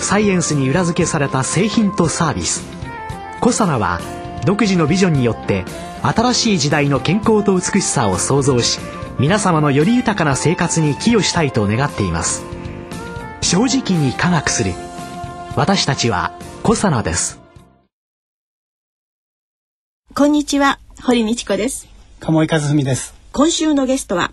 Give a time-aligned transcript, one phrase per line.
[0.00, 2.64] サイエンスに裏付けされた製品とサービス。
[3.40, 4.00] コサナは
[4.44, 5.64] 独自のビジョンによって
[6.02, 8.78] 新しい時代の健康と美しさを創造し
[9.18, 12.44] 皆様のより豊かな生活に寄与したいと願っています。
[13.40, 14.72] 正直に科学する。
[15.56, 17.40] 私たちはコサナです。
[20.14, 21.88] こんにちは堀道子です。
[22.20, 23.14] 鴨井和文です。
[23.32, 24.32] 今週のゲストは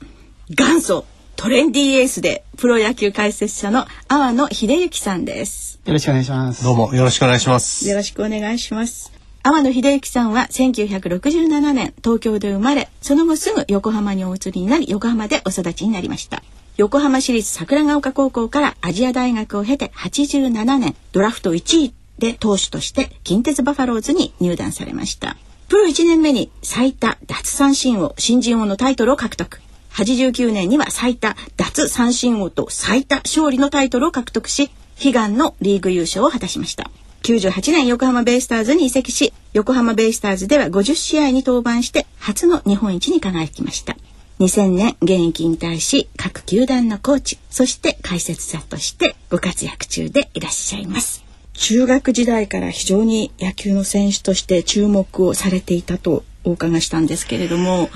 [0.49, 1.05] 元祖
[1.35, 5.79] トレンディエースでプロ野球解説者の阿野秀幸さんです。
[5.85, 6.63] よろしくお願いします。
[6.63, 7.89] どうもよろしくお願いします。
[7.89, 9.11] よろしくお願いします。
[9.43, 16.43] 天野秀幸さんは1967年東京で生まれその後すぐ横浜にお移りになり横浜でお育ちになりました。
[16.77, 25.35] 横浜市立桜ヶ丘高校からアジア大学を経て87年ドラフト1位で投手として近鉄バファローズに入団されました。
[25.67, 29.59] プロ1年目に最多奪三振王新人王のタイトルを獲得
[29.93, 34.71] 89年には最多奪三振王と最多勝利のタイトルを獲得し
[35.03, 36.89] 悲願のリーグ優勝を果たしました。
[37.21, 43.95] 98年横浜ベイスターズに移籍し横浜ベイスターズでは50試合に登板して初の日本一に輝きました。
[44.39, 51.23] 2000年現役引退し各球団のコーチそして解説者としてご活躍中でいらっしゃいます。
[51.53, 57.89] 中学時代から非常に野球の選手として注目をされていたとお伺いしたんですけれども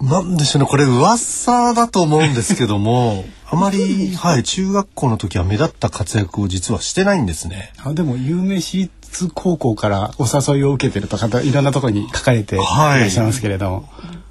[0.00, 7.72] なんでしょうねこれ噂だと思うんですけども あまり、はい、中学校の時は目立った活躍を実はしてないんですね。
[7.82, 13.84] あでも有名私立高校からお誘いを受けてるとかいろんなところに書かれていらっしゃいますけれども、はい、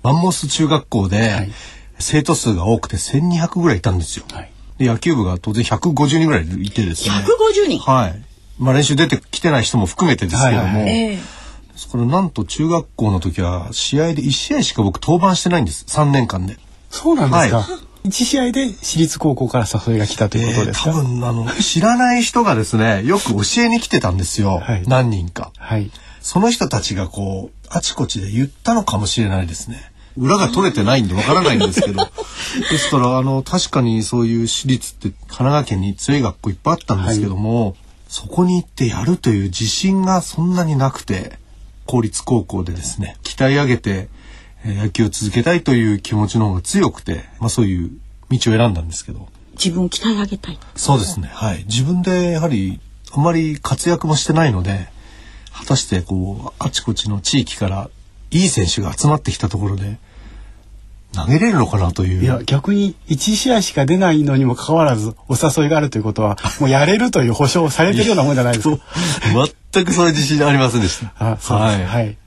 [0.03, 1.51] マンモス中学校で、はい、
[1.97, 4.25] 生徒数が多くて1200ぐらいいたんですよ。
[4.31, 7.15] はい、で野球部が当然150人ぐらいいてですね。
[7.15, 8.21] 150人はい。
[8.59, 10.63] まあ練習出てきてない人も含めてですけども。
[10.63, 11.36] はいはいえー
[11.77, 15.85] ですからなんと中学校の時は試合で1試合しか僕登板してないんです。
[15.87, 16.57] 3年間で。
[16.89, 18.07] そうなんですか、はい。
[18.07, 29.91] 一試合で私立高校から誘いが来たということですか、えー、多分あの知らない人がですね よく教えに来てたんですよ、はい、何人か、はい、その人たちがこうあちこちで言ったのかもしれないですね。
[30.17, 32.03] 裏が取れてないんでわからないんですけど。
[32.71, 37.75] ですからあの確かにそういう私立って神奈川県に強い学校いっぱいあったんですけども、はい、
[38.07, 41.37] そこに行ってやるという自信がそんなになくて
[41.87, 44.09] 公立高校でですね鍛え上げて
[44.65, 47.91] 野球を続けたいという気持ちの方が強くて、まあ、そういう
[48.29, 49.27] 道を選んだんですけど。
[49.53, 50.59] 自分を鍛え上げたい。
[50.75, 51.29] そうですね。
[51.31, 51.63] はい。
[51.65, 52.79] 自分でやはり
[53.11, 54.87] あまり活躍もしてないので
[55.51, 57.89] 果たしてこうあちこちの地域から
[58.29, 59.97] いい選手が集まってきたところで
[61.17, 62.23] 投げれるのかなという。
[62.23, 68.77] いや、逆に1試合しか出ないのにもかかわらずお誘いがあるということは、 もうやれるという保証をされてるようなもんじゃないですか。
[69.73, 71.13] 全くそういう自信ありませんでした。
[71.19, 71.85] あ、そうはい。
[71.85, 72.17] はい。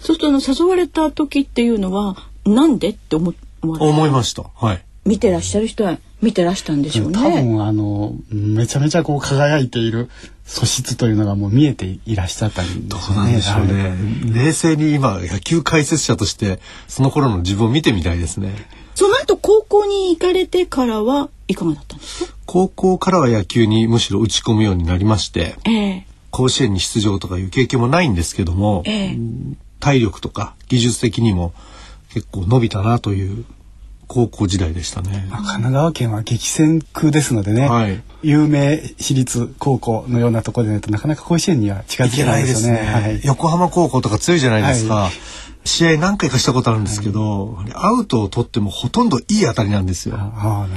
[0.00, 4.44] そうすると、誘われた時っていうのは、なんでって思思いました。
[4.54, 4.82] はい。
[5.06, 7.18] 見てらっしゃる人は見てらしたんでしょうね。
[7.18, 10.08] 多分あのめちゃめちゃこう輝いている
[10.44, 12.88] 素質というのがもう見えていらっしゃったんでしょうね。
[12.88, 13.94] どうなんでしょうね。
[14.32, 18.54] 冷静に今野球解説者としてその頃の自分を見てみたいですね。
[18.94, 22.34] その後高校に行かれてからはいかがだったんですか？
[22.46, 31.52] 高校からは野球にむしろ打ち込むようになりまして、えー、甲子園に出場とかいう経験もないんですけども、えー、体力とか技術的にも
[32.10, 33.44] 結構伸びたなという
[34.14, 35.26] 高校時代でしたね。
[35.28, 42.78] 神奈川県は激戦区ですのでね、はい、有名私立高校のようなところでないとなかなか甲子園には近づけないですよね。
[42.78, 44.94] はい、横浜高校とか強いじゃないですか。
[44.94, 45.12] はい、
[45.64, 50.14] 試合何回かしたことあるんですけど、アウトを取ってもほとんどいい当たりなんですよ。
[50.16, 50.68] あ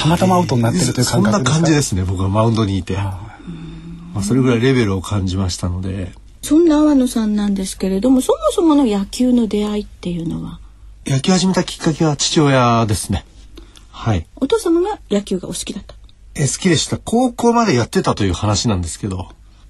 [0.00, 2.04] たまたまアウトになってるという感覚そんな感じですね。
[2.04, 2.96] 僕はマウンドにいて。
[2.96, 6.12] まあ、それぐらいレベルを感じましたので。
[6.40, 10.60] そんな阿野さんなんですけれども、そもそもの野球の出会いっていうのは
[11.06, 13.24] 野球始めたきっかけは父親ですね。
[13.90, 14.26] はい。
[14.36, 15.94] お父様が野球がお好きだった？
[16.34, 16.98] え、好きでした。
[16.98, 19.28] 高校までやってたという話なんですけど、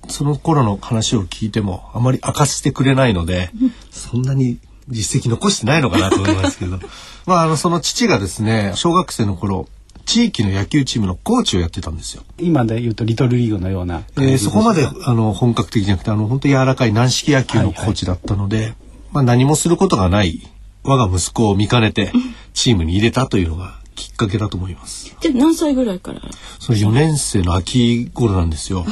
[0.08, 4.58] その頃の話を聞いてもあまり明かしてくれないので、うん、そんなに
[4.88, 6.78] 実績残してないのかなと思いますけど、
[7.26, 9.68] まああのその父がですね、小学生の頃。
[10.06, 12.24] 地域の野球チームのコーチをやってたんですよ。
[12.38, 14.02] 今で言うとリトルリーグのような。
[14.18, 18.76] えー、そこまであの本格的じゃなくてあの本当柔らかい軟式野球のコーチだったので、はいはい、
[19.12, 20.46] まあ何もすることがない
[20.84, 22.12] 我が息子を見かねて
[22.52, 25.16] チームに入れたというのがきっかけだと思います。
[25.20, 26.20] じゃ何歳ぐらいから？
[26.60, 28.84] それ4年生の秋頃なんですよ。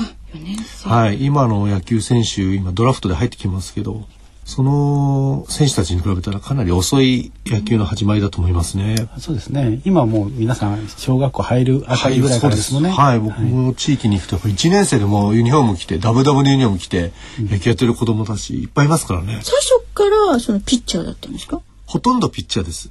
[0.84, 4.06] はい、今の野球選手今ドラフトで入ってきますけど
[4.46, 8.96] その選手たちに比べたらかなり遅い野球の始まりだと思いますね。
[9.18, 9.82] そうですね。
[9.84, 12.90] 今もう皆さん小学校入るあたりぐらいからですもんね。
[12.90, 19.40] はい、僕も地域に行くとやっぱ1年生でもユニフォーム着てダブダブのユニフォーム着て野球やってる子供たちいっぱいいますからね。
[19.42, 21.60] 最初からそのピッチャーだったんですか？
[21.92, 22.90] ほとんどピッチャーです。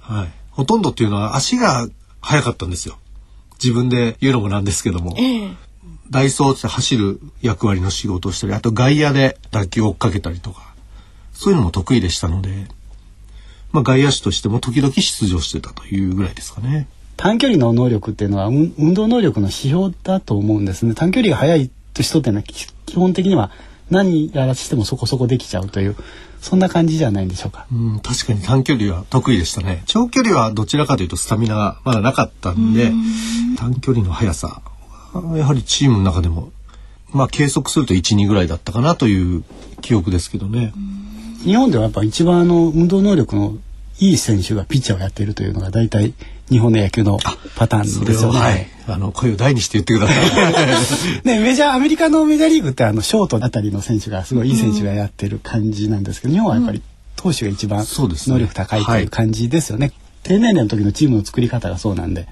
[0.00, 0.32] はい。
[0.52, 1.86] ほとんどっていうのは足が
[2.22, 2.96] 速かったんですよ。
[3.62, 5.14] 自分で言うのもなんですけども。
[5.18, 5.52] ええ
[6.08, 10.74] ダイソーって走る役割の仕事をしたり、あと外野で打球を追っかけたりとか、
[11.34, 12.68] そういうのも得意でしたので、
[13.72, 16.88] まあ、外野手としても時々出場してたというぐらいですかね。
[17.18, 20.94] 短距離の能力っていうのは運動能力の指標だと思うんですね。
[20.94, 23.50] 短距離が速い人っていうのは基本的には
[23.90, 25.96] 何やらしてもそこそこできちゃうという
[26.42, 27.66] そんな感じじゃないんでしょうか。
[27.72, 29.84] うん、確かに短距離は得意でしたね。
[29.86, 32.92] 長距離はどちらかというとスタミナがまだなかったんで、
[33.56, 34.60] 短距離の速さ
[35.36, 36.50] やはりチームの中でも
[37.12, 39.44] まあ計測すると1、2ぐらいだったかなという
[39.82, 40.72] 記憶ですけどね。
[41.44, 43.56] 日本ではやっぱ一番あの運動能力の
[44.00, 46.12] いい選手がピッチャーをやっているというのが大体
[46.50, 47.18] 日本の野球の
[47.56, 48.38] パターンですよね。
[48.38, 51.24] はい、あの声を大にして言ってください。
[51.24, 56.82] ねメジャーアメリカのメジャーリーグってあのショートあたりの選手がすごいいい選手がやってる感じなんですけど、日本はやっぱり
[57.16, 59.88] 投手が一番能力高いという感じですよね。
[59.88, 62.26] ねはい、低年齢の時のチームの作り方がそうなんで。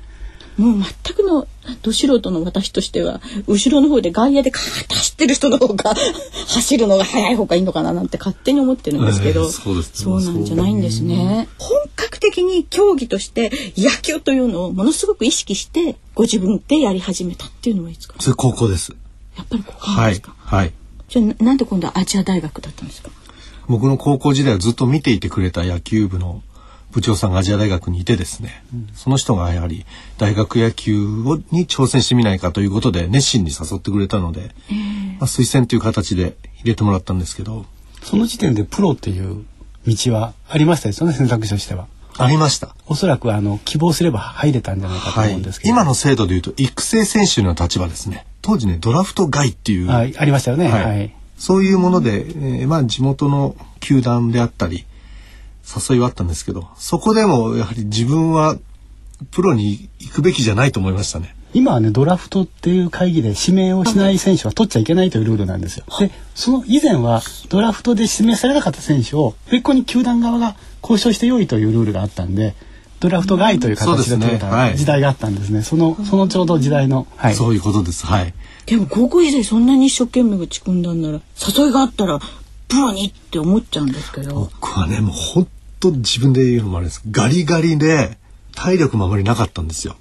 [0.56, 1.46] もう全くの
[1.82, 5.94] ど素人の私としては後ろの方で外野でカーッと走ってる人の方が
[6.48, 11.48] 走るのが早い方がいいのかななんて勝手に思ってるんですけど、えー、そうね、そうなんじゃないんですね。
[11.58, 12.00] 本格
[12.30, 18.94] 的に競技として野球というのをものすごく意識してご自分でやり始めたっていうのはいつかそれ高校です。
[19.36, 20.34] やっぱり高校ですか？
[20.38, 20.62] はい。
[20.62, 20.72] はい、
[21.08, 23.10] じゃあなんで今度はアジア大学だったんですか？
[23.68, 26.42] 僕の高校時代はずっと見ていてくれた野球部の
[26.90, 29.86] 部長さんがアジア大学にいてですね、うん、その人がやはり
[30.18, 37.64] 大学野球をに挑戦してみないかということで熱心に誘ってくれたので、えー、まあ、推薦という形で入れてもらったんですけど
[38.02, 39.44] その時点でプロっていう
[39.86, 41.86] 道はありましたですよね選択肢としては。
[42.25, 42.75] ありました。
[42.87, 48.26] おそらくあの希望すれば入れたんじゃないかと思うんですけど、はい、今の制度でいうと育成選手の立場ですね。
[48.43, 50.69] 当時ねドラフト外っていうあありましたよね。
[50.69, 50.84] はい。
[50.84, 54.84] はい、そういうもので、えー、まあ地元の球団であったり
[55.88, 58.56] 誘いはあったんですけど、そこでもやはり自分は
[59.31, 61.34] プロに行くべきじゃないと思いましたね。
[61.52, 65.85] 今はねドラフトっていう会議で指名をしない選手は取っちゃいけないというルールなんですよ。
[65.99, 72.55] でその以前はドラフトで指名されなかった選手を別個に球団側が交渉してよいというルールがあったんで
[73.00, 75.62] ドラフト外という形で取れた時代があったんですね。
[75.62, 78.06] そのそのちょうど時代の、はい、そういうことです。
[78.06, 78.35] はい。
[78.67, 82.20] でも高校時代そんなに一生懸命打ち込んだんなら誘いがあったら
[82.69, 84.35] プロにって思っちゃうんですけど。
[84.35, 85.49] 僕はねもう本
[85.81, 88.19] と自分で言うのもあれですガリガリで
[88.55, 89.97] 体力もあまりなかったんですよ。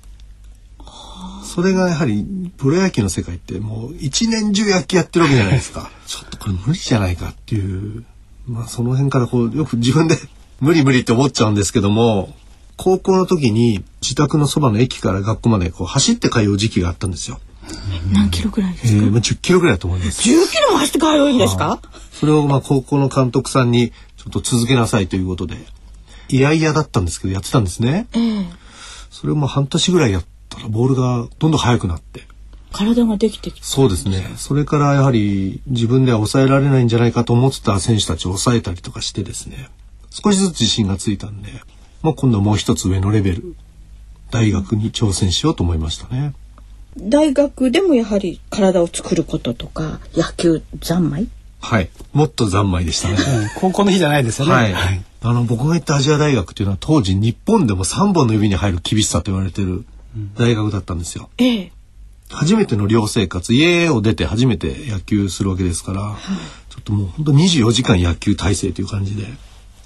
[1.55, 2.25] それがやはり
[2.57, 5.89] プロ野球の世界ってもう一年中野球やってるわけじゃないですか。
[6.05, 7.59] ちょっとこれ無理じゃないかってい
[7.97, 8.03] う、
[8.47, 10.17] まあその辺からこうよく自分で
[10.61, 12.35] 無理無理って思っちゃうんですけども、
[12.77, 17.39] 高校の時に自宅のそばの駅から学校までこう走って通う時期があったんですよ。
[18.13, 19.03] 何キロぐらいですか？
[19.03, 20.21] えー、まあ10キロぐらいだと思います。
[20.21, 21.79] 10キロも走って通うんですか？
[22.13, 25.57] それをまあ高校の監督さんにちょっと続けなさいということで、
[26.29, 28.07] いやいやだったんですけど、やってたんですね。
[28.13, 28.45] えー、
[29.09, 32.23] それをまあ半年ぐらいやったら、ボールがどんどん速くなって。
[32.71, 34.33] 体ができてきそうですね。
[34.37, 39.69] それからやはり自分では抑えられないんじゃないかと思ってた選手たちを抑えたりとかしてですね、
[40.11, 41.49] 少しずつ自信がついたんで、
[42.03, 43.55] まあ、今度はもう一つ上のレベル、
[44.31, 46.33] 大学に挑戦しようと思いましたね。
[46.97, 51.27] 大学でもやはり体を作ることとか野球三昧？
[51.61, 51.89] はい。
[52.13, 53.17] もっと三昧でしたね、
[53.59, 59.85] 高校の日じゃないですよね、はい、はい、あの僕が行ったアジア大学っていうのは当時日本でも3本の指に入る厳しさと言われてる
[60.37, 61.71] 大学だったんですよ、ええ、
[62.29, 63.53] 初めての寮生活。
[63.53, 69.25] 家を出て初めて野球するわけですから、はい、ちょっともう本当24時間野球体制という感じで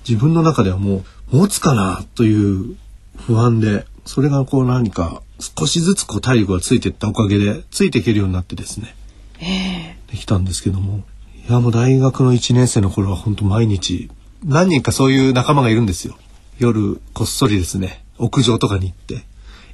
[0.07, 2.75] 自分の中ではもう持つかなという
[3.17, 8.95] 不安でそれがこう何か少しずつこう体力がついていったおかげでついていけるようになってですね、
[9.39, 11.03] えー、できたんですけども
[11.47, 14.09] いやもう大学の1年生の頃は本当毎日
[14.43, 16.17] 何人かそういう仲間がいるんですよ。
[16.59, 19.23] 夜こっそりですね屋上とかに行って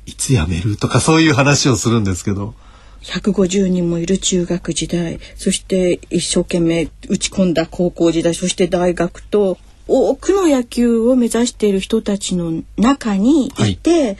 [0.10, 2.54] いつ辞めるとかそういう話をするんですけど。
[3.02, 5.20] 150人もいる中学時代。
[5.36, 8.36] そして一生懸命打ち込んだ高校時代。
[8.36, 13.78] そして大学と多くの野球を目指している人たちの中にい。
[13.78, 14.18] て、はい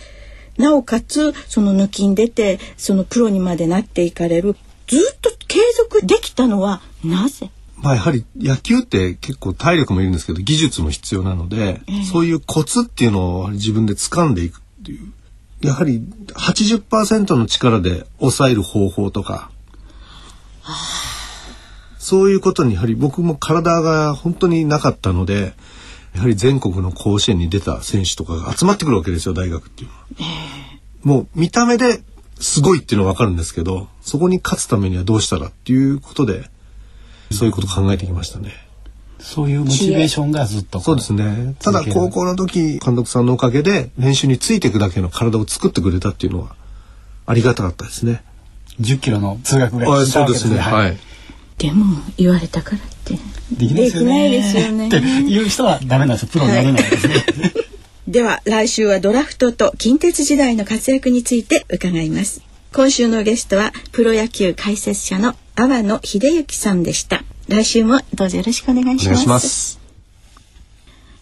[0.60, 4.56] なおかつその抜きん出てそのプロにまでなっていかれる。
[4.88, 7.50] ずっと継続できたのはなぜ？
[7.78, 15.14] まあやはり野球って結構体力もいるんですけど技術も必要なので、えー、そういうコツっていうのを自分で掴んでいくっていう
[15.62, 19.52] やはり80%の力で抑える方法とか
[21.98, 25.54] そういうことにやはり僕も体が本当になかったので
[26.16, 30.06] やはり全国の甲子園に出た選手とかが集まってくるわけですよ大学っていうのは。
[31.04, 32.02] もう見た目で
[32.40, 36.50] すごいっていうのは分かるんですけどそこに勝つためにはどうしたらっていうことで
[37.32, 38.54] そういうこと考えてきましたね。
[39.20, 41.56] そういうモチベーションがずっとそうですね。
[41.60, 46.56] ただ高校の時監督さんのおかげで練習についていくだけの体を作ってくれたっていうのは
[47.26, 48.24] ありがたかったですね。
[48.80, 50.58] 10キロの通学がそうですね。
[50.58, 50.98] はい。
[51.58, 51.86] でも
[52.18, 53.18] 言われたからって。
[53.52, 54.88] できないですよね。
[54.88, 57.24] っていう人はダメなんですプロになれないですね、はい。
[58.08, 62.42] では来週はドラフトと近鉄時代の活躍について伺います。
[62.72, 69.80] 今週のゲストはプロ野球解説者の阿波野秀幸さんでした来週もどうぞよろしくお願いします。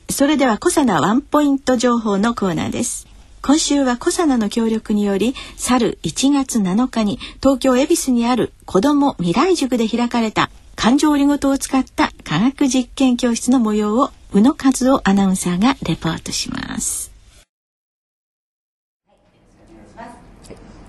[0.09, 3.07] それではコサナワンポイント情報のコーナーです。
[3.41, 17.09] 今週はコサナの協力により去る1月7日に東京恵比寿にある子ども未来塾で開かれた感情オリゴ糖を使った科学実験教室の模様を宇野和夫アナウンサーがレポートします。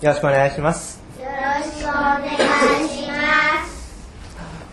[0.00, 1.00] よろしくお願いします。
[1.20, 2.42] よろしくお願いし
[2.88, 2.97] ます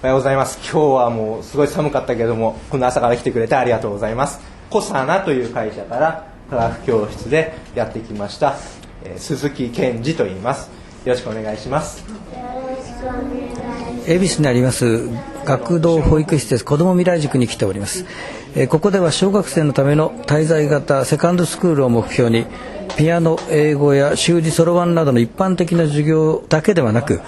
[0.01, 0.57] おはようございます。
[0.57, 4.39] 今日はもうすごい寒かったけどもこの朝から来てくれてありがとうございます。
[4.69, 8.55] コサナという会社から科学教室でやってきました、
[9.03, 10.69] えー、鈴木健二と言います。
[11.05, 12.03] よろしくお願いします。
[12.03, 12.05] よ
[12.67, 15.09] ろしくお願いします恵比寿にあります
[15.45, 18.05] 学童保育施設子ども未来塾に来ております、
[18.55, 22.45] えここでは小学生のための滞在型セカンドスクールを目標に
[22.97, 27.21] ピアノ英語や習字そろばんなどの一般的な授業だけではなく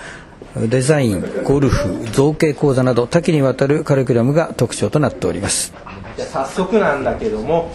[0.70, 5.74] デザインゴルフ造形講座など多岐にわたるカリキュラムが特徴となっております。
[6.16, 7.72] じゃ早速なんだけども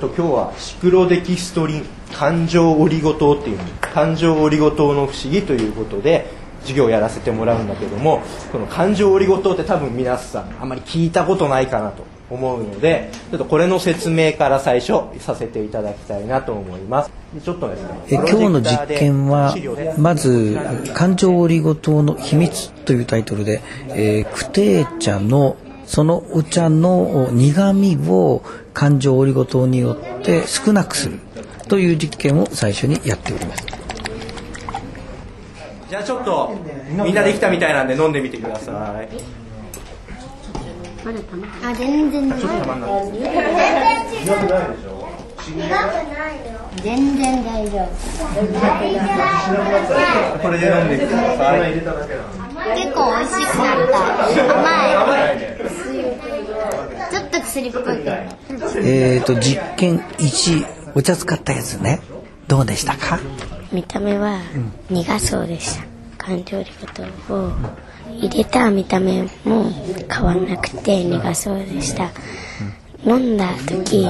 [0.00, 6.26] と今日はシクロデキストリン感情オリゴ糖っていう感情オリゴ糖の不思議ということで
[6.62, 12.17] 授業をやらせてもらうんだけどもこの感情オリゴ糖って多分皆さんあまり聞いたことないかなと。
[12.30, 17.10] 思うのでちょっとこれの説明から最初させていただきたいなと思います。
[17.44, 19.54] ちょっとですねえ今日の実験は
[19.98, 20.56] まず
[20.94, 25.56] 「感情オリゴ糖の秘密」というタイトルで、えー、クテー茶の
[25.86, 28.42] そのお茶の苦味を
[28.74, 31.18] 感情オリゴ糖によって少なくする
[31.68, 33.66] という実験を最初にやっております。
[35.88, 36.54] じゃあちょっと
[37.02, 39.08] みんなできたみたいなんで飲んでみてください
[41.64, 45.08] あ全然ちょっとたまんない全然ないでしょ
[46.82, 47.84] 全然大丈夫。
[50.42, 51.82] これで飲んでください結
[52.94, 53.96] 構美味しくなった。
[54.60, 54.66] 甘
[55.32, 55.34] い。
[57.10, 57.82] ちょっと薬っぽい
[58.84, 62.00] えっ、と実験1お茶使ったやつね。
[62.46, 63.18] どうでしたか？
[63.72, 64.38] 見た目は
[64.90, 65.84] 苦そうでした。
[66.18, 66.86] 感情リゴ
[67.28, 67.52] 糖を
[68.16, 69.70] 入れた見た目も
[70.10, 72.10] 変わんなくて苦そうでした。
[73.04, 74.08] 飲んだ時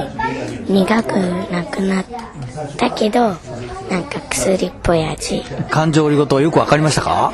[0.67, 1.19] 苦く
[1.51, 2.05] なくなっ
[2.77, 3.21] たけど
[3.89, 5.43] なんか薬っぽい味。
[5.69, 7.33] 感情オリゴ糖よくわかりましたか？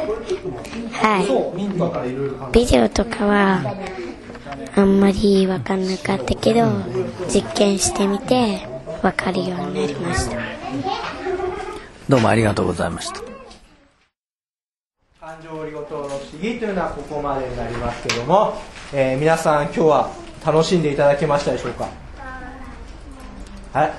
[0.91, 2.51] はい。
[2.51, 3.61] ビデオとかは
[4.75, 6.67] あんまり分かんなかったけど
[7.29, 8.67] 実験してみて
[9.01, 10.37] 分かるようになりました。
[12.09, 13.34] どうもありがとうございました
[15.35, 18.53] 感情オリゴ糖の不思議というのはここまでになりますけども、
[18.93, 20.11] えー、皆さん今日は
[20.45, 21.89] 楽しんでいただけましたでしょうか？
[23.73, 23.91] はい。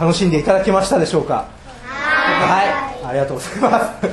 [0.00, 1.48] 楽しんでいただけましたでしょうか？
[1.84, 2.64] は
[3.04, 3.06] い。
[3.06, 4.08] ありがとうございます。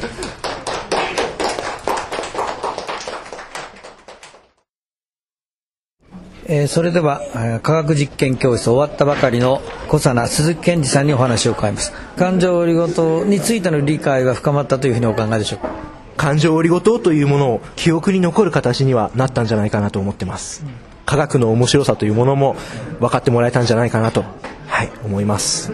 [6.46, 11.92] えー、それでは科学実験教室終わったばかりの小佐奈鈴木健二さんにお話を伺います。
[12.18, 15.87] 感情オリゴ糖についての理解が深まったというふうにお考えでしょうか？
[16.18, 20.66] 感情織りごとというものを記憶に残る形にはなったんじゃないかなと思ってます。
[21.06, 22.58] 科学の面白さというものも
[23.00, 24.26] 分かってもらえたんじゃないかなと
[24.68, 25.72] はい思います。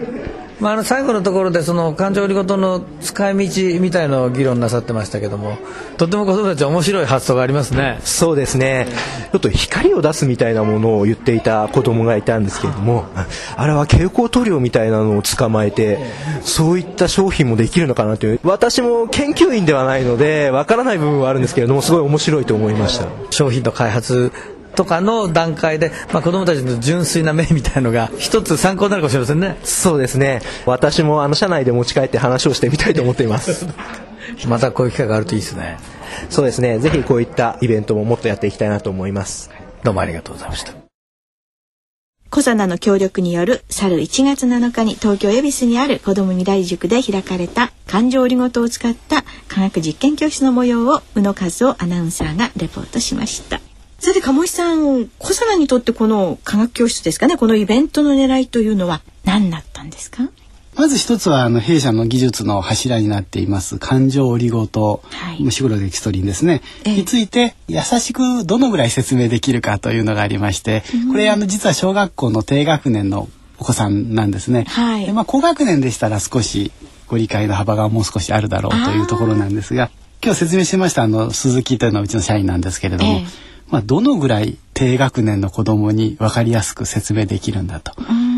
[0.60, 5.58] まあ、あの最後のところでその感情理ごとの使い道みたいのを議論なさってましたけども
[5.96, 7.98] とても子供たち面白い発想がありますね。
[8.04, 8.86] そうですね。
[9.32, 13.04] ちょっと光を出すみたいなものを言っていた子供がいたんですけれども
[13.56, 15.98] あれは蛍光塗料みたいなのを捕まえて
[16.42, 18.40] そういった商品もできるのかなという。
[18.44, 23.06] 私も研究員ではないのでわからない部分はあるんですけれどもすごい面白いと思いました。
[23.30, 24.32] 商品の開発
[24.74, 29.58] とかの段階で、まあ、子どもたちの純粋な目みたいのが一つ参考になるかもしれませんね。
[29.64, 30.42] そうですね。
[30.66, 33.66] 私もあの社内で持ち帰って話をしてみたいと思っています。
[34.48, 35.78] またこういう機会があるといいですね。
[36.30, 36.78] そうですね。
[36.78, 39.50] ぜひこういったイベントももっとやっていきたいなと思います。
[39.82, 40.72] どうもありがとうございました。
[42.34, 53.60] コザナの協力による去る1月7日に東京恵比寿にある子ども未来塾で開かれた感情オリゴ糖を使った科学実験教室の模様を宇野和夫アナウンサーがレポートしました。
[54.04, 60.28] それで鴨井さん小皿にとってこの科学教室ですかねこのイベントの狙いというのは何だったんですか？
[60.76, 74.64] まず一つはあの弊社の技術の柱になっています感情オリゴ糖、はい、ムシグロデキストリンですね、えー、について優しくどのぐらい説明できるかというのがありまして、うん、これあの実は小学校の低学年のお子さんなんですね。
[74.64, 76.72] はい、でまあ高学年でしたら少し
[77.06, 79.90] ご理解の幅がもう少しあるだろうというところなんですが
[80.22, 83.26] 今日説明しましたあの鈴木というのはうちの社員なんですけれども、えー、
[83.74, 87.90] まあ、どのぐらい低学年の子どもに分かりやすく説明できるんだと。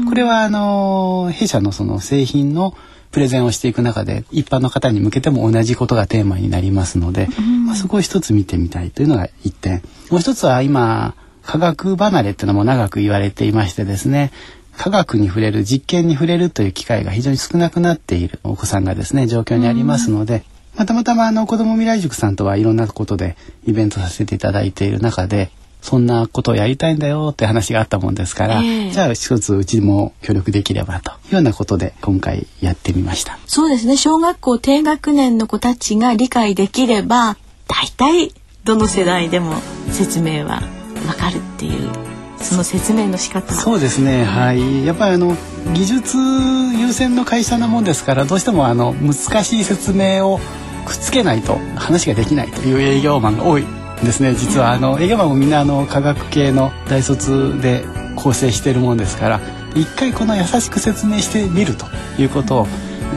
[0.08, 2.74] これはあの弊社のその製品の
[3.10, 7.28] プレゼンをしていく中で一般の方に向けても同じことがテーマになりますので、
[7.66, 9.82] まあ、そこを一つ見てみたいというのが一点。
[10.10, 14.32] もう一つは今科学離れっていうのも長く言われていましてですね
[14.78, 20.44] 科学に触れる実験に触れるという機会が非常に少なくなっているお子さんがですね状況にありますので、
[20.76, 33.38] またまたまあの子ども未来塾さんとはいろんなことでイベントさせていただいている中でそんなことをやりたいんだよって話があったもんですから、えー、じゃあ一つうちも協力できればというようなことで今回やってみました。
[33.46, 33.96] そうですね。
[33.96, 37.36] 小学校低学年の子たちが理解できれば
[37.68, 39.54] 大体どの世代でも
[39.92, 40.60] 説明は
[41.06, 41.90] わかるっていう
[42.38, 43.54] その説明の仕方。
[43.54, 44.84] そうですね、はい。
[44.84, 45.36] やっぱりあの
[45.72, 49.14] 技術優先の会社なもんですからどうしてもあの難
[49.44, 50.40] しい説明を
[50.86, 53.64] くっつけないと話ができないという営業マンが多い
[54.02, 59.40] ですね実はあの営業マンもみんなあの科学系の大卒で構成しているもんですから
[59.74, 61.86] 一回この優しく説明してみると
[62.18, 62.66] いうことを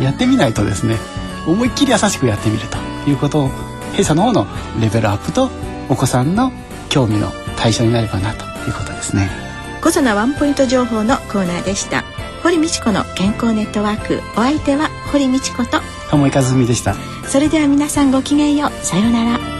[0.01, 0.97] やってみないとですね
[1.47, 2.77] 思いっきり優しくやってみると
[3.09, 3.49] いうことを
[3.95, 4.47] 弊社の方の
[4.81, 5.49] レベルアップと
[5.89, 6.51] お子さんの
[6.89, 9.29] 興味の対象になればなということですね。
[9.81, 12.03] 小佐ワンポイント情報のコーナーでした。
[12.43, 16.95] 堀道子の健康ネットワークお相手は堀道子と鴨井和文でした。
[17.27, 19.59] それでは皆さんごきげんようさようなら。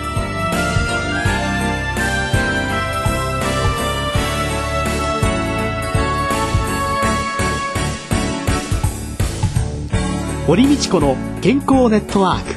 [10.47, 12.55] 堀道子の健康ネットワーク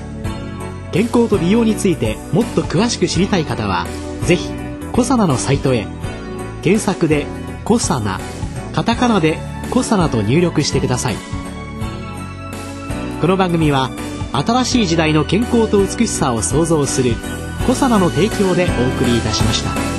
[0.93, 3.87] 健康と美容についてもっと詳しく知りたい方は
[4.25, 4.49] ぜひ
[4.93, 5.87] コサナのサイトへ
[6.63, 7.27] 検索で
[7.67, 8.19] 「コサナ」
[8.73, 9.39] カタカナで
[9.71, 11.17] 「コサナ」と入力してください
[13.23, 13.89] この番組は
[14.33, 17.15] 新しい時代の健康と美しさを創造する
[17.69, 19.92] コサナの提供でお送りいたしました。